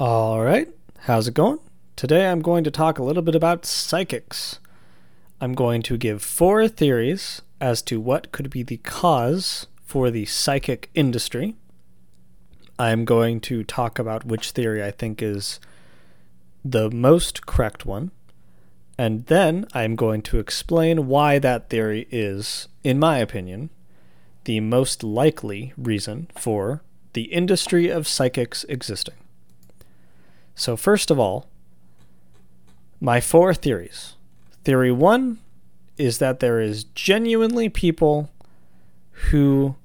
All 0.00 0.40
right, 0.40 0.68
how's 1.00 1.26
it 1.26 1.34
going? 1.34 1.58
Today 1.96 2.28
I'm 2.28 2.40
going 2.40 2.62
to 2.62 2.70
talk 2.70 3.00
a 3.00 3.02
little 3.02 3.20
bit 3.20 3.34
about 3.34 3.66
psychics. 3.66 4.60
I'm 5.40 5.54
going 5.54 5.82
to 5.82 5.96
give 5.96 6.22
four 6.22 6.68
theories 6.68 7.42
as 7.60 7.82
to 7.82 8.00
what 8.00 8.30
could 8.30 8.48
be 8.48 8.62
the 8.62 8.76
cause 8.76 9.66
for 9.84 10.12
the 10.12 10.24
psychic 10.24 10.88
industry. 10.94 11.56
I'm 12.78 13.04
going 13.04 13.40
to 13.40 13.64
talk 13.64 13.98
about 13.98 14.24
which 14.24 14.52
theory 14.52 14.84
I 14.84 14.92
think 14.92 15.20
is 15.20 15.58
the 16.64 16.92
most 16.92 17.44
correct 17.44 17.84
one. 17.84 18.12
And 18.96 19.26
then 19.26 19.66
I'm 19.74 19.96
going 19.96 20.22
to 20.22 20.38
explain 20.38 21.08
why 21.08 21.40
that 21.40 21.70
theory 21.70 22.06
is, 22.12 22.68
in 22.84 23.00
my 23.00 23.18
opinion, 23.18 23.70
the 24.44 24.60
most 24.60 25.02
likely 25.02 25.72
reason 25.76 26.28
for 26.36 26.84
the 27.14 27.32
industry 27.32 27.88
of 27.88 28.06
psychics 28.06 28.62
existing. 28.68 29.16
So, 30.58 30.76
first 30.76 31.12
of 31.12 31.20
all, 31.20 31.46
my 33.00 33.20
four 33.20 33.54
theories. 33.54 34.16
Theory 34.64 34.90
one 34.90 35.38
is 35.96 36.18
that 36.18 36.40
there 36.40 36.60
is 36.60 36.82
genuinely 36.82 37.68
people 37.68 38.28
who 39.30 39.76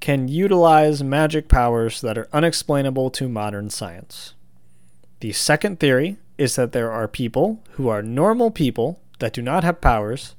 can 0.00 0.26
utilize 0.26 1.02
magic 1.02 1.48
powers 1.48 2.00
that 2.00 2.16
are 2.16 2.30
unexplainable 2.32 3.10
to 3.10 3.28
modern 3.28 3.68
science. 3.68 4.32
The 5.20 5.32
second 5.32 5.80
theory 5.80 6.16
is 6.38 6.56
that 6.56 6.72
there 6.72 6.90
are 6.90 7.08
people 7.08 7.62
who 7.72 7.88
are 7.88 8.02
normal 8.02 8.50
people 8.50 8.98
that 9.18 9.34
do 9.34 9.42
not 9.42 9.64
have 9.64 9.82
powers 9.82 10.34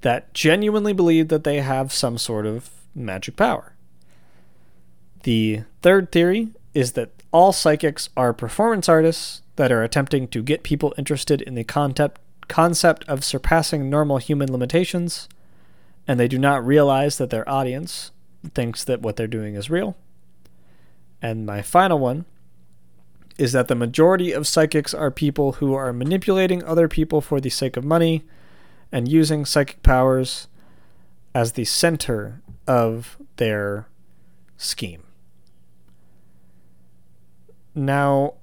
that 0.00 0.32
genuinely 0.32 0.94
believe 0.94 1.28
that 1.28 1.44
they 1.44 1.60
have 1.60 1.92
some 1.92 2.16
sort 2.16 2.46
of 2.46 2.70
magic 2.94 3.36
power. 3.36 3.74
The 5.24 5.64
third 5.82 6.10
theory 6.10 6.48
is 6.72 6.92
that 6.92 7.15
all 7.32 7.52
psychics 7.52 8.08
are 8.16 8.32
performance 8.32 8.88
artists 8.88 9.42
that 9.56 9.72
are 9.72 9.82
attempting 9.82 10.28
to 10.28 10.42
get 10.42 10.62
people 10.62 10.94
interested 10.96 11.42
in 11.42 11.54
the 11.54 11.64
concept 11.64 12.20
concept 12.48 13.04
of 13.08 13.24
surpassing 13.24 13.90
normal 13.90 14.18
human 14.18 14.50
limitations, 14.50 15.28
and 16.06 16.20
they 16.20 16.28
do 16.28 16.38
not 16.38 16.64
realize 16.64 17.18
that 17.18 17.30
their 17.30 17.48
audience 17.48 18.12
thinks 18.54 18.84
that 18.84 19.02
what 19.02 19.16
they're 19.16 19.26
doing 19.26 19.56
is 19.56 19.68
real. 19.68 19.96
And 21.20 21.44
my 21.44 21.62
final 21.62 21.98
one 21.98 22.24
is 23.38 23.52
that 23.52 23.68
the 23.68 23.74
majority 23.74 24.32
of 24.32 24.46
psychics 24.46 24.94
are 24.94 25.10
people 25.10 25.52
who 25.52 25.74
are 25.74 25.92
manipulating 25.92 26.62
other 26.64 26.88
people 26.88 27.20
for 27.20 27.40
the 27.40 27.50
sake 27.50 27.76
of 27.76 27.84
money 27.84 28.24
and 28.92 29.08
using 29.08 29.44
psychic 29.44 29.82
powers 29.82 30.46
as 31.34 31.52
the 31.52 31.64
center 31.64 32.40
of 32.66 33.16
their 33.36 33.88
scheme. 34.56 35.05
Now, 37.76 38.34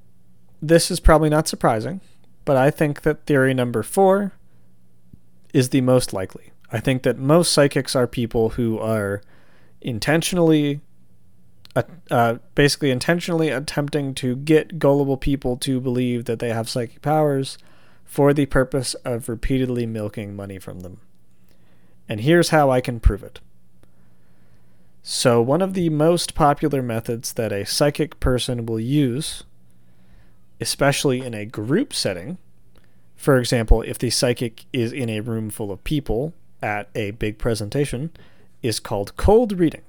this 0.62 0.92
is 0.92 1.00
probably 1.00 1.30
not 1.30 1.48
surprising, 1.48 2.00
but 2.46 2.56
I 2.56 2.70
think 2.70 3.02
that 3.02 3.26
theory 3.26 3.54
number 3.54 3.82
four 3.82 4.34
is 5.54 5.70
the 5.70 5.82
most 5.82 6.14
likely. 6.14 6.52
I 6.72 6.80
think 6.80 7.04
that 7.04 7.18
most 7.18 7.52
psychics 7.52 7.96
are 7.96 8.08
people 8.08 8.50
who 8.50 8.80
are 8.80 9.22
intentionally, 9.82 10.82
uh, 11.76 11.84
uh, 12.12 12.36
basically 12.56 12.92
intentionally 12.92 13.50
attempting 13.50 14.14
to 14.16 14.36
get 14.36 14.80
gullible 14.80 15.18
people 15.18 15.58
to 15.58 15.82
believe 15.82 16.26
that 16.26 16.40
they 16.40 16.50
have 16.50 16.70
psychic 16.70 17.02
powers 17.02 17.58
for 18.06 18.34
the 18.34 18.46
purpose 18.46 18.94
of 19.06 19.28
repeatedly 19.28 19.88
milking 19.88 20.36
money 20.36 20.60
from 20.60 20.82
them. 20.82 21.00
And 22.08 22.22
here's 22.22 22.50
how 22.50 22.70
I 22.70 22.82
can 22.82 23.00
prove 23.00 23.24
it. 23.24 23.40
So, 25.06 25.42
one 25.42 25.62
of 25.62 25.74
the 25.74 25.90
most 25.90 26.34
popular 26.34 26.82
methods 26.82 27.34
that 27.34 27.52
a 27.52 27.66
psychic 27.66 28.22
person 28.22 28.66
will 28.66 28.80
use, 28.80 29.44
especially 30.62 31.20
in 31.20 31.34
a 31.34 31.46
group 31.46 31.94
setting, 31.94 32.38
for 33.18 33.38
example, 33.38 33.82
if 33.82 34.00
the 34.00 34.10
psychic 34.10 34.64
is 34.72 34.94
in 34.94 35.10
a 35.10 35.20
room 35.20 35.50
full 35.50 35.74
of 35.74 35.84
people 35.84 36.34
at 36.62 36.90
a 36.96 37.12
big 37.12 37.38
presentation, 37.38 38.12
is 38.62 38.80
called 38.80 39.18
cold 39.18 39.60
reading. 39.60 39.82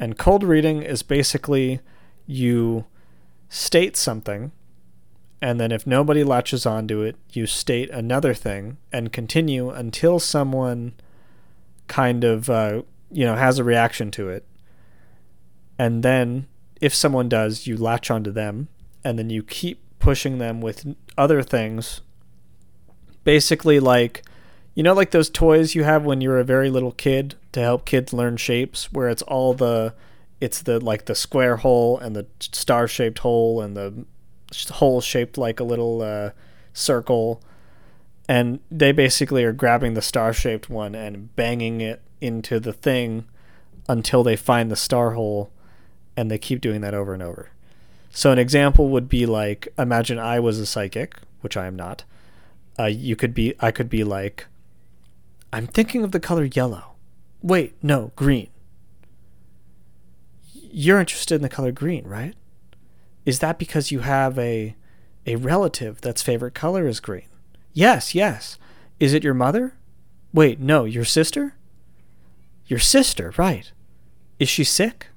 And 0.00 0.18
cold 0.18 0.42
reading 0.42 0.82
is 0.82 1.04
basically 1.04 1.78
you 2.26 2.86
state 3.48 3.96
something, 3.96 4.50
and 5.40 5.60
then 5.60 5.70
if 5.70 5.86
nobody 5.86 6.24
latches 6.24 6.66
onto 6.66 7.02
it, 7.02 7.14
you 7.32 7.46
state 7.46 7.88
another 7.90 8.34
thing 8.34 8.78
and 8.92 9.12
continue 9.12 9.70
until 9.70 10.18
someone 10.18 10.94
kind 11.86 12.24
of 12.24 12.50
uh, 12.50 12.82
you 13.12 13.24
know 13.24 13.36
has 13.36 13.58
a 13.58 13.64
reaction 13.64 14.10
to 14.12 14.28
it. 14.28 14.46
And 15.78 16.02
then 16.02 16.46
if 16.80 16.94
someone 16.94 17.28
does 17.28 17.66
you 17.66 17.76
latch 17.76 18.10
onto 18.10 18.30
them 18.30 18.68
and 19.04 19.18
then 19.18 19.30
you 19.30 19.42
keep 19.42 19.80
pushing 19.98 20.38
them 20.38 20.60
with 20.60 20.96
other 21.16 21.42
things. 21.42 22.00
Basically 23.24 23.78
like 23.78 24.24
you 24.74 24.82
know 24.82 24.94
like 24.94 25.12
those 25.12 25.30
toys 25.30 25.74
you 25.74 25.84
have 25.84 26.04
when 26.04 26.20
you're 26.20 26.40
a 26.40 26.44
very 26.44 26.70
little 26.70 26.92
kid 26.92 27.36
to 27.52 27.60
help 27.60 27.84
kids 27.84 28.12
learn 28.12 28.36
shapes 28.36 28.92
where 28.92 29.08
it's 29.08 29.22
all 29.22 29.54
the 29.54 29.94
it's 30.40 30.60
the 30.62 30.80
like 30.80 31.04
the 31.04 31.14
square 31.14 31.56
hole 31.58 31.98
and 31.98 32.16
the 32.16 32.26
star 32.40 32.88
shaped 32.88 33.20
hole 33.20 33.60
and 33.60 33.76
the 33.76 34.04
hole 34.72 35.00
shaped 35.00 35.38
like 35.38 35.60
a 35.60 35.64
little 35.64 36.02
uh, 36.02 36.30
circle. 36.72 37.42
And 38.28 38.60
they 38.70 38.92
basically 38.92 39.44
are 39.44 39.52
grabbing 39.52 39.94
the 39.94 40.02
star 40.02 40.32
shaped 40.32 40.70
one 40.70 40.94
and 40.94 41.34
banging 41.36 41.80
it 41.80 42.02
into 42.22 42.60
the 42.60 42.72
thing 42.72 43.26
until 43.88 44.22
they 44.22 44.36
find 44.36 44.70
the 44.70 44.76
star 44.76 45.12
hole 45.12 45.50
and 46.16 46.30
they 46.30 46.38
keep 46.38 46.60
doing 46.60 46.80
that 46.82 46.94
over 46.94 47.14
and 47.14 47.22
over. 47.22 47.50
So 48.10 48.30
an 48.30 48.38
example 48.38 48.88
would 48.90 49.08
be 49.08 49.26
like 49.26 49.68
imagine 49.78 50.18
I 50.18 50.38
was 50.38 50.58
a 50.58 50.66
psychic, 50.66 51.16
which 51.40 51.56
I 51.56 51.66
am 51.66 51.76
not. 51.76 52.04
Uh, 52.78 52.86
you 52.86 53.16
could 53.16 53.34
be 53.34 53.54
I 53.60 53.70
could 53.70 53.88
be 53.88 54.04
like 54.04 54.46
I'm 55.52 55.66
thinking 55.66 56.04
of 56.04 56.12
the 56.12 56.20
color 56.20 56.44
yellow. 56.44 56.92
Wait, 57.42 57.74
no, 57.82 58.12
green. 58.16 58.48
You're 60.52 61.00
interested 61.00 61.34
in 61.34 61.42
the 61.42 61.48
color 61.48 61.72
green, 61.72 62.06
right? 62.06 62.34
Is 63.26 63.40
that 63.40 63.58
because 63.58 63.90
you 63.90 64.00
have 64.00 64.38
a 64.38 64.76
a 65.26 65.36
relative 65.36 66.00
that's 66.00 66.22
favorite 66.22 66.54
color 66.54 66.86
is 66.86 67.00
green? 67.00 67.28
Yes, 67.72 68.14
yes. 68.14 68.58
Is 68.98 69.14
it 69.14 69.24
your 69.24 69.34
mother? 69.34 69.74
Wait, 70.32 70.60
no, 70.60 70.84
your 70.84 71.04
sister? 71.04 71.54
Your 72.66 72.78
sister, 72.78 73.32
right. 73.36 73.72
Is 74.38 74.48
she 74.48 74.64
sick? 74.64 75.08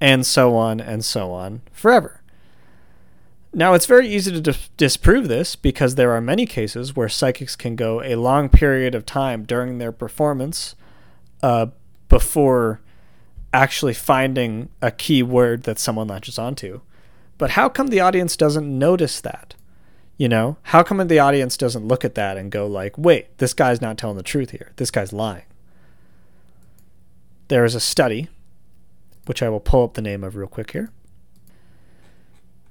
And 0.00 0.26
so 0.26 0.54
on 0.54 0.80
and 0.80 1.04
so 1.04 1.32
on 1.32 1.62
forever. 1.72 2.20
Now, 3.52 3.74
it's 3.74 3.86
very 3.86 4.08
easy 4.08 4.32
to 4.32 4.40
dis- 4.40 4.68
disprove 4.76 5.28
this 5.28 5.54
because 5.54 5.94
there 5.94 6.10
are 6.10 6.20
many 6.20 6.44
cases 6.44 6.96
where 6.96 7.08
psychics 7.08 7.54
can 7.54 7.76
go 7.76 8.02
a 8.02 8.16
long 8.16 8.48
period 8.48 8.96
of 8.96 9.06
time 9.06 9.44
during 9.44 9.78
their 9.78 9.92
performance 9.92 10.74
uh, 11.40 11.66
before 12.08 12.80
actually 13.52 13.94
finding 13.94 14.68
a 14.82 14.90
key 14.90 15.22
word 15.22 15.62
that 15.62 15.78
someone 15.78 16.08
latches 16.08 16.38
onto. 16.38 16.80
But 17.38 17.50
how 17.50 17.68
come 17.68 17.86
the 17.88 18.00
audience 18.00 18.36
doesn't 18.36 18.78
notice 18.78 19.20
that? 19.20 19.54
You 20.16 20.28
know, 20.28 20.56
how 20.64 20.82
come 20.82 21.06
the 21.06 21.18
audience 21.20 21.56
doesn't 21.56 21.86
look 21.86 22.04
at 22.04 22.14
that 22.16 22.36
and 22.36 22.50
go 22.50 22.66
like, 22.66 22.96
"Wait, 22.98 23.36
this 23.38 23.54
guy's 23.54 23.80
not 23.80 23.98
telling 23.98 24.16
the 24.16 24.22
truth 24.22 24.50
here. 24.50 24.72
This 24.76 24.90
guy's 24.90 25.12
lying." 25.12 25.44
There 27.48 27.64
is 27.64 27.74
a 27.74 27.80
study, 27.80 28.28
which 29.26 29.42
I 29.42 29.48
will 29.48 29.60
pull 29.60 29.84
up 29.84 29.94
the 29.94 30.02
name 30.02 30.24
of 30.24 30.36
real 30.36 30.48
quick 30.48 30.72
here. 30.72 30.90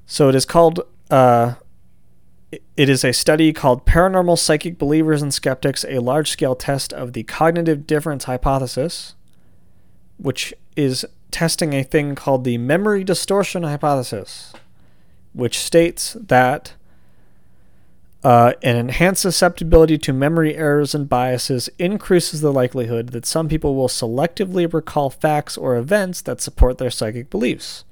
So 0.05 0.29
it 0.29 0.35
is 0.35 0.45
called. 0.45 0.81
Uh, 1.09 1.55
it 2.77 2.87
is 2.87 3.03
a 3.03 3.13
study 3.13 3.51
called 3.51 3.85
Paranormal 3.85 4.37
Psychic 4.37 4.77
Believers 4.77 5.21
and 5.21 5.33
Skeptics, 5.33 5.83
a 5.85 5.99
large 5.99 6.29
scale 6.29 6.55
test 6.55 6.93
of 6.93 7.13
the 7.13 7.23
cognitive 7.23 7.87
difference 7.87 8.25
hypothesis, 8.25 9.15
which 10.17 10.53
is 10.75 11.03
testing 11.31 11.73
a 11.73 11.83
thing 11.83 12.13
called 12.13 12.43
the 12.43 12.59
memory 12.59 13.03
distortion 13.03 13.63
hypothesis, 13.63 14.53
which 15.33 15.57
states 15.57 16.15
that 16.19 16.73
uh, 18.23 18.53
an 18.63 18.77
enhanced 18.77 19.21
susceptibility 19.21 19.97
to 19.97 20.13
memory 20.13 20.55
errors 20.55 20.95
and 20.95 21.09
biases 21.09 21.69
increases 21.77 22.39
the 22.39 22.53
likelihood 22.53 23.09
that 23.09 23.25
some 23.25 23.49
people 23.49 23.75
will 23.75 23.89
selectively 23.89 24.71
recall 24.71 25.09
facts 25.09 25.57
or 25.57 25.75
events 25.75 26.21
that 26.21 26.39
support 26.39 26.77
their 26.77 26.89
psychic 26.89 27.29
beliefs. 27.29 27.83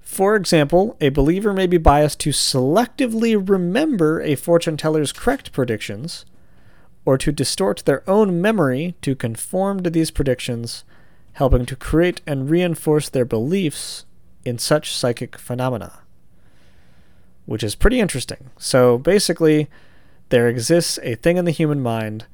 For 0.00 0.34
example, 0.34 0.96
a 1.00 1.10
believer 1.10 1.52
may 1.52 1.66
be 1.66 1.78
biased 1.78 2.18
to 2.20 2.30
selectively 2.30 3.36
remember 3.36 4.20
a 4.20 4.34
fortune 4.34 4.76
teller's 4.76 5.12
correct 5.12 5.52
predictions, 5.52 6.24
or 7.04 7.16
to 7.16 7.30
distort 7.30 7.84
their 7.84 8.08
own 8.10 8.40
memory 8.40 8.96
to 9.02 9.14
conform 9.14 9.82
to 9.82 9.90
these 9.90 10.10
predictions, 10.10 10.82
helping 11.34 11.66
to 11.66 11.76
create 11.76 12.20
and 12.26 12.50
reinforce 12.50 13.08
their 13.08 13.24
beliefs 13.24 14.06
in 14.44 14.58
such 14.58 14.92
psychic 14.92 15.38
phenomena 15.38 16.00
which 17.48 17.64
is 17.64 17.74
pretty 17.74 17.98
interesting. 17.98 18.50
So 18.58 18.98
basically, 18.98 19.68
there 20.28 20.48
exists 20.48 20.98
a 21.02 21.14
thing 21.14 21.36
in 21.36 21.44
the 21.44 21.50
human 21.50 21.80
mind 21.80 22.26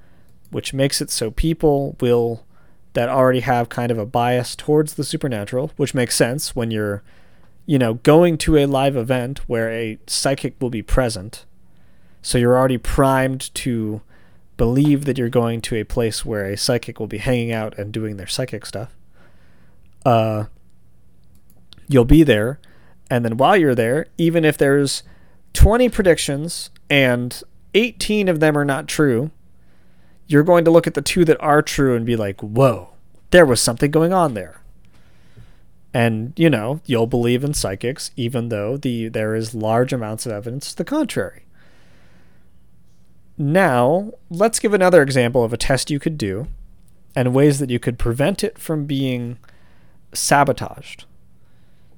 which 0.50 0.72
makes 0.72 1.00
it 1.00 1.11
so 1.11 1.31
people 1.31 1.96
will 2.00 2.44
that 2.93 3.08
already 3.08 3.40
have 3.40 3.69
kind 3.69 3.90
of 3.90 3.99
a 3.99 4.06
bias 4.06 4.55
towards 4.55 4.94
the 4.94 5.02
supernatural, 5.02 5.72
which 5.76 5.94
makes 5.94 6.14
sense 6.14 6.55
when 6.55 6.70
you're 6.70 7.02
you 7.66 7.78
know, 7.78 7.94
going 7.94 8.37
to 8.38 8.58
a 8.58 8.66
live 8.66 8.96
event 8.96 9.38
where 9.49 9.70
a 9.70 9.99
psychic 10.06 10.55
will 10.61 10.70
be 10.70 10.82
present. 10.82 11.44
So 12.22 12.38
you're 12.38 12.56
already 12.56 12.78
primed 12.78 13.55
to 13.55 14.02
believe 14.56 15.05
that 15.06 15.19
you're 15.19 15.28
going 15.28 15.60
to 15.62 15.76
a 15.76 15.84
place 15.84 16.25
where 16.25 16.46
a 16.46 16.56
psychic 16.56 17.00
will 17.00 17.06
be 17.06 17.19
hanging 17.19 17.52
out 17.52 17.76
and 17.78 17.93
doing 17.93 18.17
their 18.17 18.26
psychic 18.26 18.67
stuff. 18.67 18.94
Uh, 20.05 20.44
you'll 21.88 22.05
be 22.05 22.22
there, 22.22 22.60
and 23.10 23.24
then 23.24 23.36
while 23.36 23.56
you're 23.56 23.74
there, 23.74 24.06
even 24.18 24.44
if 24.44 24.56
there's 24.56 25.02
20 25.52 25.88
predictions 25.88 26.70
and 26.88 27.42
18 27.74 28.28
of 28.28 28.40
them 28.40 28.56
are 28.56 28.64
not 28.64 28.88
true, 28.88 29.30
you're 30.26 30.42
going 30.42 30.64
to 30.64 30.70
look 30.70 30.86
at 30.86 30.94
the 30.94 31.02
two 31.02 31.24
that 31.24 31.40
are 31.40 31.62
true 31.62 31.94
and 31.94 32.06
be 32.06 32.16
like, 32.16 32.40
whoa, 32.40 32.90
there 33.30 33.46
was 33.46 33.60
something 33.60 33.90
going 33.90 34.12
on 34.12 34.34
there. 34.34 34.60
And, 35.92 36.32
you 36.36 36.50
know, 36.50 36.80
you'll 36.86 37.06
believe 37.06 37.44
in 37.44 37.54
psychics 37.54 38.10
even 38.16 38.48
though 38.48 38.76
the 38.76 39.08
there 39.08 39.36
is 39.36 39.54
large 39.54 39.92
amounts 39.92 40.26
of 40.26 40.32
evidence 40.32 40.70
to 40.70 40.76
the 40.76 40.84
contrary. 40.84 41.44
Now, 43.36 44.12
let's 44.30 44.58
give 44.58 44.74
another 44.74 45.02
example 45.02 45.44
of 45.44 45.52
a 45.52 45.56
test 45.56 45.90
you 45.90 46.00
could 46.00 46.18
do 46.18 46.48
and 47.14 47.34
ways 47.34 47.58
that 47.60 47.70
you 47.70 47.78
could 47.78 47.98
prevent 47.98 48.42
it 48.42 48.58
from 48.58 48.86
being 48.86 49.38
sabotaged. 50.12 51.04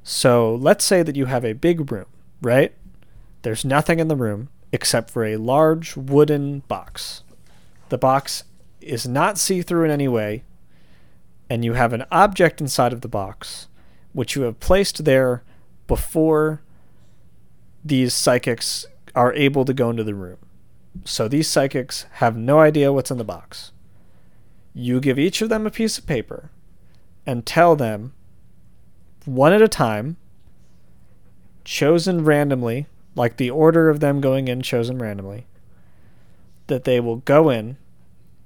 So, 0.08 0.55
let's 0.55 0.85
say 0.85 1.03
that 1.03 1.17
you 1.17 1.25
have 1.25 1.44
a 1.44 1.53
big 1.53 1.91
room, 1.91 2.06
right? 2.41 2.73
There's 3.43 3.64
nothing 3.64 3.99
in 3.99 4.06
the 4.06 4.14
room 4.14 4.50
except 4.70 5.11
for 5.11 5.25
a 5.25 5.37
large 5.37 5.97
wooden 5.97 6.61
box. 6.69 7.25
The 7.88 7.99
box 7.99 8.44
is 8.81 9.08
not 9.08 9.37
see 9.37 9.62
through 9.62 9.85
in 9.87 9.91
any 9.91 10.06
way, 10.06 10.44
and 11.50 11.64
you 11.64 11.73
have 11.73 11.93
an 11.93 12.05
object 12.12 12.61
inside 12.61 12.93
of 12.93 13.00
the 13.00 13.08
box 13.08 13.67
which 14.12 14.37
you 14.37 14.43
have 14.43 14.61
placed 14.61 15.05
there 15.06 15.43
before 15.88 16.62
these 17.85 18.14
psychics 18.14 18.87
are 19.17 19.35
able 19.35 19.64
to 19.64 19.75
go 19.75 19.91
into 19.91 20.05
the 20.05 20.14
room. 20.14 20.38
So 21.05 21.26
these 21.26 21.49
psychics 21.49 22.06
have 22.12 22.37
no 22.37 22.61
idea 22.61 22.93
what's 22.93 23.11
in 23.11 23.19
the 23.19 23.25
box. 23.25 23.73
You 24.73 25.00
give 25.00 25.19
each 25.19 25.43
of 25.43 25.49
them 25.49 25.67
a 25.67 25.70
piece 25.70 25.99
of 25.99 26.06
paper 26.06 26.50
and 27.26 27.44
tell 27.44 27.75
them 27.75 28.12
one 29.26 29.52
at 29.52 29.62
a 29.62 29.69
time, 29.69 30.17
chosen 31.64 32.25
randomly, 32.25 32.87
like 33.14 33.37
the 33.37 33.50
order 33.50 33.90
of 33.90 34.00
them 34.00 34.20
going 34.20 34.49
in 34.49 34.62
chosen 34.62 34.99
randomly, 34.99 35.46
that 36.69 36.84
they 36.84 37.00
will 37.00 37.17
go 37.17 37.50
in 37.50 37.76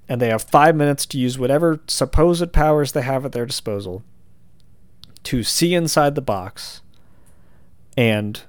and 0.08 0.20
they 0.20 0.28
have 0.28 0.42
five 0.42 0.74
minutes 0.74 1.06
to 1.06 1.18
use 1.18 1.38
whatever 1.38 1.80
supposed 1.86 2.52
powers 2.52 2.92
they 2.92 3.02
have 3.02 3.24
at 3.24 3.32
their 3.32 3.46
disposal 3.46 4.02
to 5.22 5.42
see 5.42 5.74
inside 5.74 6.14
the 6.14 6.20
box 6.20 6.82
and 7.96 8.42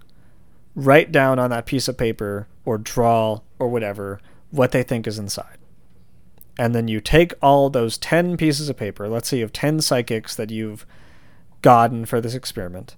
write 0.75 1.11
down 1.11 1.37
on 1.37 1.49
that 1.49 1.65
piece 1.65 1.87
of 1.87 1.97
paper 1.97 2.47
or 2.65 2.77
draw 2.77 3.41
or 3.59 3.67
whatever 3.67 4.19
what 4.49 4.71
they 4.71 4.83
think 4.83 5.05
is 5.05 5.19
inside. 5.19 5.57
And 6.57 6.73
then 6.73 6.87
you 6.87 6.99
take 7.01 7.33
all 7.41 7.69
those 7.69 7.97
10 7.97 8.37
pieces 8.37 8.69
of 8.69 8.77
paper, 8.77 9.07
let's 9.07 9.29
say 9.29 9.37
you 9.37 9.43
have 9.43 9.53
10 9.53 9.81
psychics 9.81 10.35
that 10.35 10.49
you've 10.49 10.85
gotten 11.61 12.05
for 12.05 12.21
this 12.21 12.33
experiment. 12.33 12.95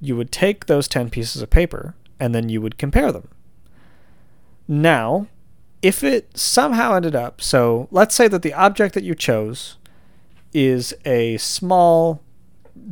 You 0.00 0.16
would 0.16 0.32
take 0.32 0.66
those 0.66 0.88
10 0.88 1.10
pieces 1.10 1.42
of 1.42 1.50
paper 1.50 1.94
and 2.18 2.34
then 2.34 2.48
you 2.48 2.60
would 2.60 2.78
compare 2.78 3.12
them. 3.12 3.28
Now, 4.66 5.26
if 5.82 6.02
it 6.02 6.36
somehow 6.36 6.94
ended 6.94 7.14
up, 7.14 7.40
so 7.40 7.88
let's 7.90 8.14
say 8.14 8.28
that 8.28 8.42
the 8.42 8.54
object 8.54 8.94
that 8.94 9.04
you 9.04 9.14
chose 9.14 9.76
is 10.52 10.94
a 11.04 11.36
small 11.36 12.22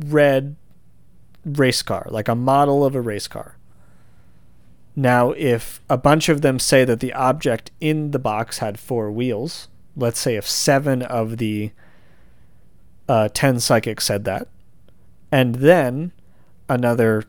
red 0.05 0.55
race 1.45 1.81
car, 1.81 2.05
like 2.09 2.27
a 2.27 2.35
model 2.35 2.85
of 2.85 2.95
a 2.95 3.01
race 3.01 3.27
car. 3.27 3.57
Now, 4.95 5.31
if 5.31 5.81
a 5.89 5.97
bunch 5.97 6.29
of 6.29 6.41
them 6.41 6.59
say 6.59 6.85
that 6.85 6.99
the 6.99 7.13
object 7.13 7.71
in 7.81 8.11
the 8.11 8.19
box 8.19 8.59
had 8.59 8.79
four 8.79 9.11
wheels, 9.11 9.67
let's 9.95 10.19
say 10.19 10.35
if 10.35 10.47
seven 10.47 11.01
of 11.01 11.37
the 11.37 11.71
uh, 13.09 13.29
10 13.33 13.59
psychics 13.59 14.05
said 14.05 14.23
that, 14.25 14.47
and 15.33 15.55
then 15.55 16.11
another 16.69 17.23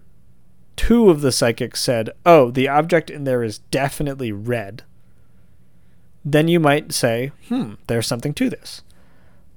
two 0.77 1.09
of 1.09 1.23
the 1.23 1.33
psychics 1.33 1.81
said, 1.81 2.11
oh, 2.27 2.51
the 2.51 2.69
object 2.69 3.09
in 3.09 3.25
there 3.25 3.43
is 3.43 3.61
definitely 3.71 4.31
red, 4.31 4.83
then 6.23 6.47
you 6.47 6.61
might 6.61 6.93
say, 6.93 7.33
hmm, 7.49 7.77
there's 7.87 8.07
something 8.07 8.35
to 8.35 8.51
this. 8.51 8.83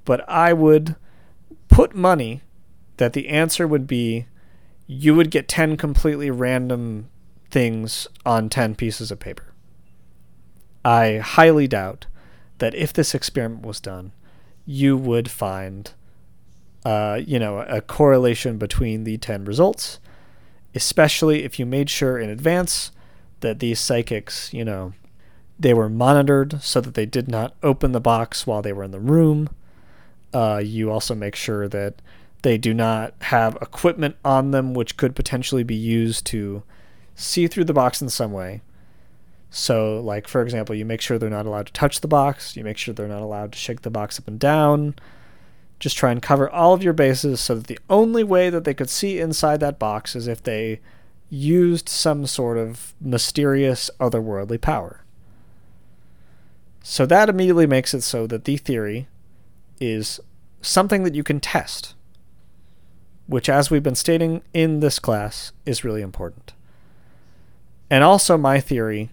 But 0.06 0.24
I 0.30 0.54
would 0.54 0.96
put 1.68 1.94
money 1.94 2.42
that 2.96 3.12
the 3.12 3.28
answer 3.28 3.68
would 3.68 3.86
be 3.86 4.28
you 4.88 5.14
would 5.14 5.30
get 5.30 5.50
10 5.50 5.76
completely 5.76 6.32
random 6.32 7.10
things 7.50 8.08
on 8.26 8.48
10 8.48 8.76
pieces 8.76 9.12
of 9.12 9.20
paper. 9.20 9.54
I 10.86 11.18
highly 11.18 11.68
doubt 11.68 12.06
that 12.60 12.74
if 12.76 12.94
this 12.94 13.14
experiment 13.14 13.66
was 13.66 13.82
done, 13.82 14.14
you 14.66 14.96
would 14.96 15.30
find, 15.30 15.92
uh, 16.88 17.18
you 17.18 17.38
know, 17.38 17.60
a 17.68 17.82
correlation 17.82 18.58
between 18.58 19.04
the 19.04 19.18
10 19.18 19.44
results, 19.44 20.00
especially 20.74 21.44
if 21.44 21.60
you 21.60 21.66
made 21.66 21.90
sure 21.90 22.18
in 22.18 22.30
advance 22.30 22.94
that 23.42 23.60
these 23.60 23.78
psychics, 23.78 24.54
you 24.54 24.64
know, 24.64 24.94
they 25.60 25.74
were 25.74 25.90
monitored 25.90 26.64
so 26.64 26.80
that 26.80 26.94
they 26.94 27.06
did 27.06 27.28
not 27.28 27.54
open 27.62 27.92
the 27.92 28.00
box 28.00 28.48
while 28.48 28.62
they 28.62 28.72
were 28.72 28.86
in 28.86 28.92
the 28.92 29.02
room. 29.02 29.50
Uh, 30.34 30.62
you 30.64 30.90
also 30.90 31.14
make 31.14 31.36
sure 31.36 31.68
that 31.68 32.02
they 32.44 32.58
do 32.58 32.74
not 32.74 33.14
have 33.20 33.58
equipment 33.62 34.16
on 34.24 34.52
them 34.52 34.74
which 34.74 34.96
could 34.96 35.14
potentially 35.14 35.64
be 35.66 35.76
used 35.76 36.26
to 36.26 36.64
see 37.16 37.48
through 37.48 37.66
the 37.66 37.74
box 37.74 38.02
in 38.02 38.08
some 38.08 38.32
way. 38.32 38.62
So, 39.50 40.00
like, 40.00 40.26
for 40.26 40.42
example, 40.42 40.74
you 40.74 40.86
make 40.86 41.02
sure 41.02 41.20
they're 41.20 41.30
not 41.30 41.48
allowed 41.48 41.68
to 41.68 41.74
touch 41.74 42.00
the 42.00 42.08
box, 42.08 42.56
you 42.56 42.64
make 42.64 42.78
sure 42.78 42.94
they're 42.94 43.10
not 43.10 43.22
allowed 43.22 43.52
to 43.52 43.58
shake 43.58 43.82
the 43.82 43.90
box 43.90 44.18
up 44.18 44.30
and 44.30 44.40
down. 44.40 44.96
Just 45.80 45.98
try 45.98 46.12
and 46.12 46.22
cover 46.22 46.50
all 46.50 46.74
of 46.74 46.84
your 46.84 46.94
bases 46.94 47.40
so 47.40 47.56
that 47.56 47.68
the 47.68 47.80
only 47.90 48.24
way 48.24 48.50
that 48.50 48.64
they 48.64 48.74
could 48.74 48.90
see 48.90 49.20
inside 49.20 49.60
that 49.60 49.80
box 49.80 50.16
is 50.16 50.28
if 50.28 50.42
they 50.42 50.80
used 51.30 51.90
some 51.90 52.26
sort 52.26 52.58
of 52.58 52.94
mysterious 53.00 53.92
otherworldly 54.00 54.60
power. 54.60 55.04
So 56.82 57.06
that 57.06 57.30
immediately 57.30 57.68
makes 57.68 57.94
it 57.94 58.02
so 58.02 58.28
that 58.28 58.46
the 58.46 58.58
theory 58.58 59.08
is 59.80 60.20
something 60.62 61.04
that 61.04 61.16
you 61.16 61.24
can 61.24 61.40
test 61.40 61.94
which, 63.28 63.50
as 63.50 63.70
we've 63.70 63.84
been 63.84 63.96
stating 63.96 64.42
in 64.54 64.80
this 64.80 65.00
class, 65.00 65.52
is 65.66 65.84
really 65.84 66.02
important. 66.02 66.54
And 67.90 68.04
also, 68.04 68.38
my 68.38 68.60
theory 68.60 69.12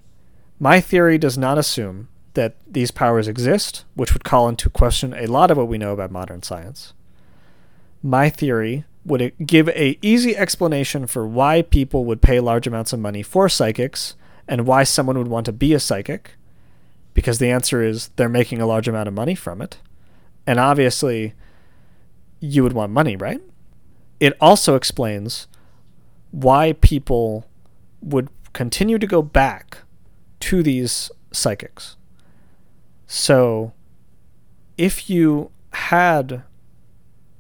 my 0.61 0.81
theory 0.81 1.19
does 1.19 1.37
not 1.37 1.59
assume 1.59 2.09
that 2.35 2.57
these 2.67 2.91
powers 2.91 3.29
exist, 3.29 3.85
which 3.95 4.13
would 4.13 4.25
call 4.25 4.49
into 4.49 4.71
question 4.71 5.15
a 5.15 5.27
lot 5.27 5.51
of 5.51 5.57
what 5.57 5.69
we 5.69 5.79
know 5.79 5.93
about 5.93 6.11
modern 6.11 6.43
science. 6.43 6.93
My 8.03 8.29
theory 8.29 8.85
would 9.05 9.33
give 9.45 9.69
a 9.71 9.99
easy 10.03 10.37
explanation 10.37 11.07
for 11.07 11.27
why 11.27 11.63
people 11.63 12.05
would 12.05 12.23
pay 12.23 12.41
large 12.41 12.67
amounts 12.67 12.93
of 12.93 13.01
money 13.01 13.23
for 13.23 13.49
psychics 13.49 14.15
and 14.49 14.67
why 14.67 14.85
someone 14.85 15.19
would 15.19 15.29
want 15.29 15.47
to 15.47 15.53
be 15.53 15.75
a 15.75 15.81
psychic 15.81 16.33
because 17.13 17.39
the 17.39 17.51
answer 17.51 17.83
is 17.83 18.09
they're 18.17 18.29
making 18.29 18.61
a 18.61 18.67
large 18.67 18.89
amount 18.89 19.09
of 19.09 19.15
money 19.15 19.35
from 19.35 19.63
it. 19.63 19.79
And 20.47 20.59
obviously 20.59 21.35
you 22.41 22.63
would 22.63 22.73
want 22.73 22.93
money, 22.93 23.17
right? 23.17 23.41
it 24.21 24.33
also 24.41 24.75
explains 24.75 25.49
why 26.31 26.73
people 26.81 27.47
would 28.01 28.29
continue 28.53 28.99
to 28.99 29.07
go 29.07 29.21
back 29.23 29.79
to 30.41 30.63
these 30.63 31.11
psychics. 31.33 31.97
So, 33.07 33.73
if 34.77 35.09
you 35.11 35.51
had 35.73 36.43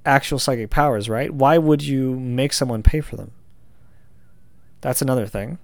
actual 0.04 0.38
psychic 0.38 0.70
powers, 0.70 1.08
right? 1.08 1.32
Why 1.32 1.58
would 1.58 1.82
you 1.82 2.18
make 2.18 2.52
someone 2.52 2.82
pay 2.82 3.00
for 3.00 3.16
them? 3.16 3.32
That's 4.80 5.00
another 5.00 5.26
thing. 5.26 5.58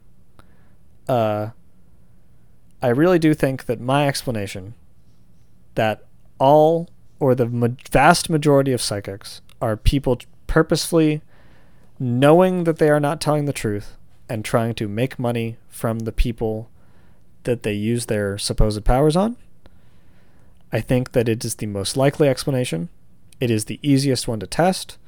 Uh, 1.09 1.51
I 2.83 2.89
really 2.89 3.19
do 3.19 3.35
think 3.35 3.67
that 3.67 3.81
my 3.81 4.09
explanation 4.09 4.75
that 5.75 6.05
all 6.39 6.89
or 7.19 7.35
the 7.35 7.47
ma- 7.47 7.69
vast 7.91 8.31
majority 8.31 8.73
of 8.73 8.81
psychics 8.81 9.43
are 9.61 9.77
people 9.77 10.19
purposefully 10.47 11.21
knowing 11.99 12.65
that 12.65 12.79
they 12.79 12.89
are 12.89 13.01
not 13.01 13.21
telling 13.21 13.45
the 13.45 13.53
truth 13.53 13.97
and 14.29 14.45
trying 14.45 14.75
to 14.75 14.89
make 14.89 15.19
money 15.19 15.59
from 15.69 16.01
the 16.01 16.13
people 16.13 16.71
that 17.45 17.63
they 17.63 17.75
use 17.75 18.07
their 18.07 18.39
supposed 18.39 18.83
powers 18.85 19.17
on. 19.17 19.37
I 20.73 20.81
think 20.81 21.13
that 21.13 21.29
it 21.29 21.45
is 21.45 21.57
the 21.57 21.67
most 21.67 21.97
likely 21.97 22.29
explanation. 22.29 22.89
It 23.41 23.51
is 23.51 23.65
the 23.65 23.81
easiest 23.83 24.29
one 24.29 24.41
to 24.41 24.47
test. 24.47 24.99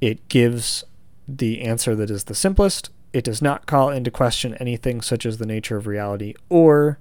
It 0.00 0.28
gives 0.28 0.84
the 1.26 1.62
answer 1.62 1.94
that 1.96 2.10
is 2.10 2.24
the 2.24 2.34
simplest. 2.34 2.90
It 3.12 3.24
does 3.24 3.42
not 3.42 3.66
call 3.66 3.90
into 3.90 4.10
question 4.10 4.54
anything 4.54 5.00
such 5.00 5.26
as 5.26 5.38
the 5.38 5.46
nature 5.46 5.76
of 5.76 5.86
reality 5.86 6.34
or 6.48 6.98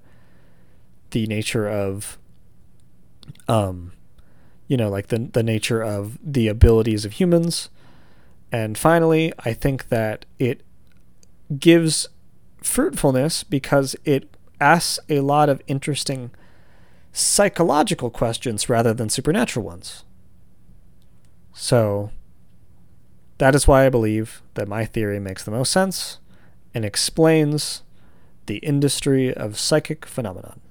the 1.12 1.26
nature 1.28 1.68
of 1.70 2.18
um 3.48 3.94
you 4.68 4.76
know, 4.76 4.90
like 4.90 5.08
the 5.08 5.30
the 5.32 5.44
nature 5.44 5.82
of 5.82 6.18
the 6.22 6.48
abilities 6.48 7.06
of 7.06 7.14
humans. 7.14 7.70
And 8.52 8.78
finally, 8.78 9.34
I 9.40 9.54
think 9.54 9.90
that 9.90 10.26
it 10.40 10.62
gives 11.58 12.08
fruitfulness 12.62 13.44
because 13.44 13.96
it 14.04 14.30
asks 14.60 15.00
a 15.08 15.22
lot 15.22 15.48
of 15.48 15.62
interesting 15.68 16.32
psychological 17.12 18.10
questions 18.10 18.70
rather 18.70 18.94
than 18.94 19.10
supernatural 19.10 19.66
ones. 19.66 20.04
So, 21.54 22.12
that 23.38 23.56
is 23.56 23.68
why 23.68 23.86
I 23.86 23.90
believe 23.90 24.42
that 24.56 24.68
my 24.68 24.86
theory 24.86 25.20
makes 25.20 25.44
the 25.44 25.52
most 25.52 25.72
sense 25.72 26.20
and 26.74 26.86
explains 26.86 27.84
the 28.46 28.58
industry 28.58 29.34
of 29.34 29.60
psychic 29.60 30.06
phenomenon. 30.06 30.62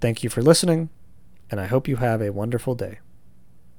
Thank 0.00 0.22
you 0.22 0.30
for 0.30 0.42
listening, 0.42 0.90
and 1.50 1.60
I 1.60 1.66
hope 1.66 1.88
you 1.88 1.96
have 1.96 2.20
a 2.20 2.32
wonderful 2.32 2.74
day. 2.74 2.98